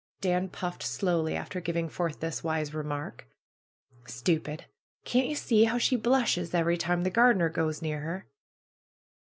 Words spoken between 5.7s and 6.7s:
she blushes